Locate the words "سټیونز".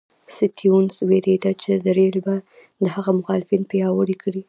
0.35-0.93